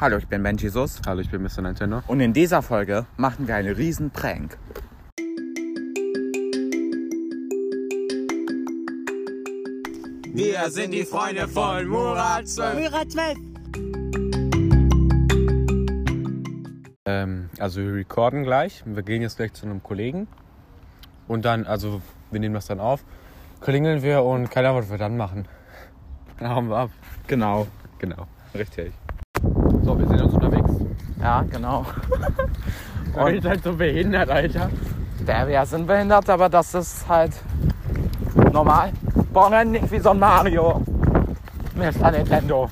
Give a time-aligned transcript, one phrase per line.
[0.00, 1.60] Hallo, ich bin Ben Jesus Hallo, ich bin Mr.
[1.60, 2.02] Nintendo.
[2.06, 4.56] und in dieser Folge machen wir einen riesen Prank.
[10.32, 13.36] Wir sind die Freunde von Murat 12.
[17.04, 18.82] Ähm, also wir recorden gleich.
[18.86, 20.28] Wir gehen jetzt gleich zu einem Kollegen.
[21.28, 23.04] Und dann, also wir nehmen das dann auf.
[23.60, 25.46] Klingeln wir und keine Ahnung, was wir dann machen.
[26.38, 26.90] Dann hauen wir ab.
[27.26, 27.66] Genau.
[27.98, 28.94] Genau, richtig.
[30.00, 30.70] Wir sind jetzt unterwegs.
[31.20, 31.84] Ja, genau.
[33.14, 34.70] Und ihr seid so behindert, Alter.
[35.26, 37.32] Der, wir sind behindert, aber das ist halt
[38.52, 38.92] normal.
[39.30, 40.82] Boah, renn nicht wie so ein Mario.
[41.74, 42.10] Mr.
[42.12, 42.70] Nintendo.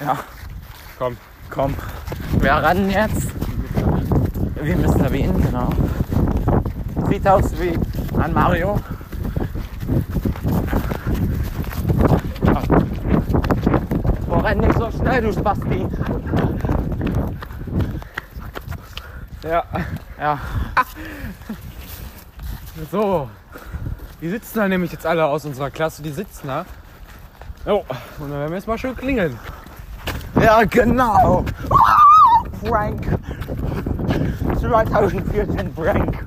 [0.00, 0.16] Ja,
[0.98, 1.16] Komm.
[1.50, 1.74] komm.
[2.38, 3.32] Wir rennen jetzt.
[4.62, 5.10] Wie Mr.
[5.10, 5.70] Bean, genau.
[7.08, 7.76] Sieht aus wie
[8.20, 8.78] ein Mario.
[14.48, 15.86] Renn nicht so schnell, du Spasti.
[19.42, 19.62] Ja.
[20.18, 20.38] Ja,
[22.90, 23.28] So.
[24.22, 26.64] Die sitzen da nämlich jetzt alle aus unserer Klasse, die sitzen da.
[27.66, 27.84] Oh,
[28.18, 29.38] und dann werden wir jetzt mal schön klingeln.
[30.40, 31.44] ja genau.
[32.64, 33.18] Frank.
[34.58, 36.26] 2014 Frank.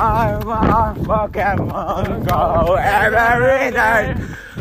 [0.00, 4.14] A Pokemon Go every day.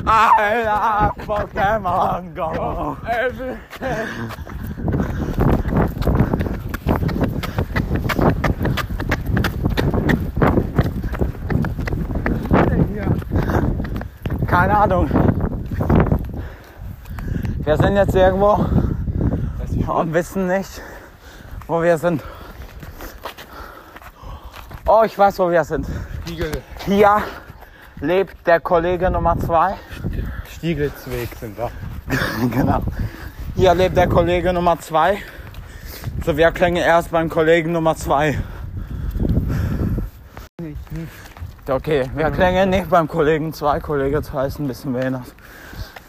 [0.07, 2.97] I love Pokemon Go.
[14.47, 15.07] Keine Ahnung.
[17.59, 18.65] Wir sind jetzt irgendwo
[19.87, 20.81] und wissen nicht,
[21.67, 22.23] wo wir sind.
[24.89, 25.85] Oh, ich weiß, wo wir sind.
[26.23, 26.49] Stiegel,
[26.85, 27.21] Hier
[27.99, 29.75] lebt der Kollege Nummer zwei.
[30.49, 31.69] Stieglitzweg sind wir.
[32.51, 32.81] genau.
[33.55, 35.17] Hier lebt der Kollege Nummer zwei.
[36.25, 38.37] So, wir klingen erst beim Kollegen Nummer zwei.
[41.69, 43.81] Okay, wir klingen nicht beim Kollegen zwei.
[43.81, 45.25] Kollege zwei ist ein bisschen behindert.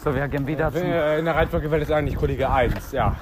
[0.04, 0.82] So, wir gehen wieder zum...
[0.82, 3.16] Äh, In der Reihenfolge wäre das eigentlich Kollege 1, ja.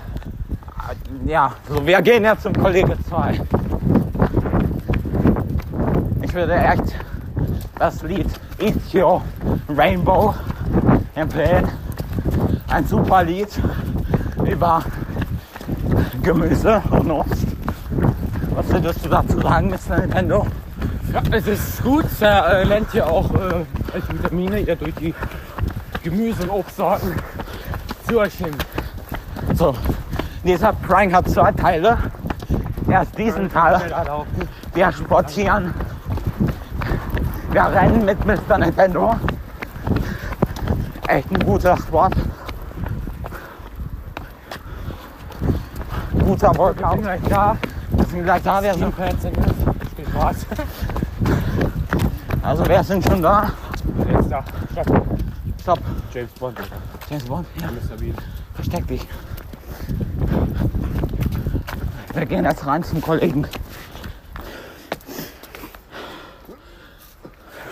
[1.25, 3.41] Ja, so, wir gehen jetzt zum Kollege 2.
[6.37, 6.95] Würde echt
[7.79, 9.23] das Lied It's Your
[9.71, 10.35] Rainbow
[11.15, 11.67] empfehlen.
[12.69, 13.49] Ein super Lied
[14.45, 14.83] über
[16.23, 17.47] Gemüse und Obst.
[18.55, 20.01] Was würdest du dazu sagen, Mr.
[20.01, 20.47] Nintendo?
[21.11, 22.05] Ja, es ist gut.
[22.21, 23.65] Er äh, lernt hier auch äh,
[23.95, 25.15] welche Vitamine ihr durch die
[26.03, 27.15] Gemüse- und Obstsorten
[28.07, 28.59] zu euch nehmen.
[29.55, 29.75] So,
[30.45, 31.97] dieser Prank hat zwei Teile.
[32.91, 33.81] Erst diesen Teil.
[34.75, 35.73] Wir sportieren.
[37.57, 38.59] Wir rennen mit Mr.
[38.59, 39.15] Nintendo.
[41.09, 42.13] Echt ein guter Sport.
[46.19, 46.93] Guter Wir Workout.
[46.93, 47.57] sind gleich da.
[47.93, 48.63] Wir sind gleich da.
[48.63, 48.95] Wir sind.
[48.95, 50.47] Viel Spaß.
[52.43, 53.51] also wir sind schon da.
[54.13, 54.45] Jetzt da.
[54.73, 55.03] Stopp.
[55.63, 55.79] Stopp.
[56.13, 56.59] James Bond.
[57.09, 57.47] James Bond.
[57.59, 57.99] Ja, Mr.
[57.99, 58.15] Bean.
[58.55, 59.09] versteck dich.
[62.13, 63.47] Wir gehen jetzt rein zum Kollegen.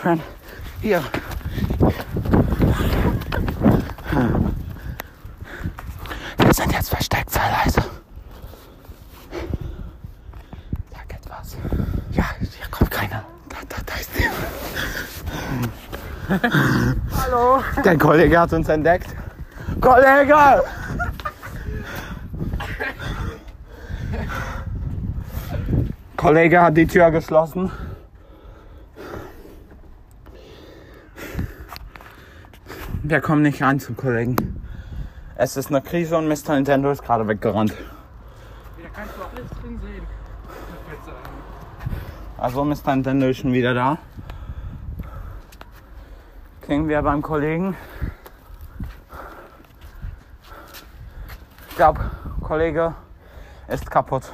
[0.05, 0.21] Ren,
[0.83, 1.03] Hier.
[6.37, 7.83] Wir sind jetzt versteckt, sei leise.
[10.93, 11.57] Sag etwas.
[12.13, 13.25] Ja, hier kommt keiner.
[13.49, 14.31] Da, da, da ist der.
[17.23, 17.63] Hallo.
[17.83, 19.09] Der Kollege hat uns entdeckt.
[19.81, 20.63] Kollege!
[26.19, 27.71] Kollege hat die Tür geschlossen.
[33.07, 34.63] Wir kommen nicht rein zum Kollegen.
[35.37, 36.55] Es ist eine Krise und Mr.
[36.55, 37.75] Nintendo ist gerade weggerannt.
[37.75, 40.07] Da kannst du alles drin sehen.
[42.39, 42.95] Also Mr.
[42.95, 43.99] Nintendo ist schon wieder da.
[46.63, 47.77] Klingen wir beim Kollegen.
[51.69, 52.01] Ich glaube,
[52.41, 52.95] Kollege
[53.69, 54.33] ist kaputt.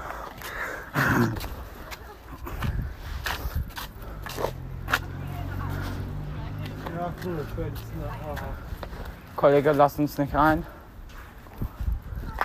[7.10, 8.34] Ja.
[9.36, 10.64] Kollege, lass uns nicht rein.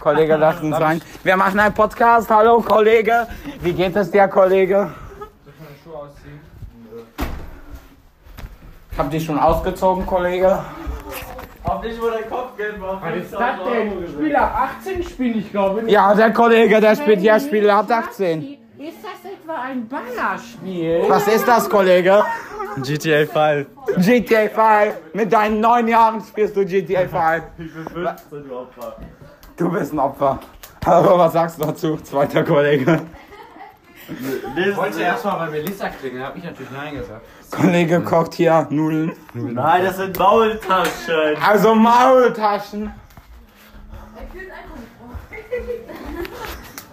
[0.01, 1.01] Kollege, lass uns rein.
[1.23, 2.29] Wir machen einen Podcast.
[2.29, 3.27] Hallo, Kollege.
[3.61, 4.91] Wie geht es dir, Kollege?
[8.97, 10.59] Habt ihr schon ausgezogen, Kollege?
[11.63, 13.01] Hab nicht, wo dein Kopf Geld war.
[13.01, 14.07] Was ist das denn?
[14.07, 15.91] Spiel ab 18 spiele ich, glaube ich.
[15.91, 18.57] Ja, der Kollege, der spielt hier Spiele ab 18.
[18.77, 21.05] Ist das etwa ein Ballerspiel?
[21.07, 22.23] Was ist das, Kollege?
[22.81, 23.67] GTA 5.
[23.97, 24.95] GTA 5.
[25.13, 27.43] Mit deinen neun Jahren spielst du GTA 5.
[27.57, 28.95] Ich bin 15, du Opfer.
[29.57, 30.39] Du bist ein Opfer.
[30.85, 33.01] Aber was sagst du dazu, zweiter Kollege?
[34.07, 37.25] Ich wollte erstmal bei Melissa klingeln, hab ich natürlich Nein gesagt.
[37.49, 39.13] Kollege kocht hier Nudeln.
[39.33, 41.37] Nein, das sind Maultaschen.
[41.43, 42.91] Also Maultaschen.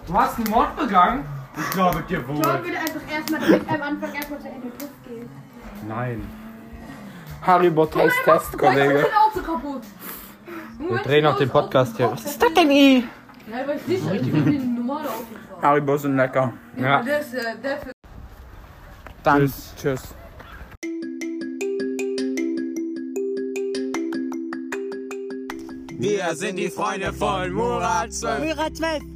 [0.07, 1.25] Du hast einen Mord begangen?
[1.55, 4.67] Ich glaube dir John würde einfach erstmal direkt am Anfang erstmal zu Ende
[5.07, 5.29] gehen.
[5.87, 6.27] Nein.
[7.41, 9.05] Haribo Taste Test, Kollege.
[9.05, 9.81] Auto kaputt.
[10.79, 12.11] Wir drehen auch den Podcast hier.
[12.11, 13.03] Was ist das denn i?
[13.51, 15.61] Ja, aber ich sicher, ich will ein normales Auto fahren.
[15.61, 16.53] Haribo sind lecker.
[16.77, 16.99] Ja.
[16.99, 17.79] Ist, äh, der
[19.23, 19.73] Dann Tschüss.
[19.79, 20.01] tschüss.
[25.99, 28.43] Wir sind die Freunde von Murat 12.
[28.43, 29.12] Murat 12.